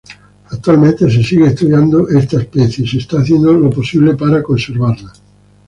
Actualmente 0.49 1.07
se 1.11 1.21
sigue 1.23 1.45
estudiando 1.45 2.09
esta 2.09 2.39
especie 2.41 2.83
y 2.83 2.87
se 2.87 2.97
está 2.97 3.19
haciendo 3.19 3.53
lo 3.53 3.69
posible 3.69 4.15
para 4.15 4.41
conservarla. 4.41 5.13